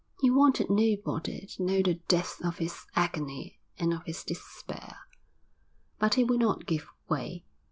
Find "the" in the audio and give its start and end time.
1.83-1.93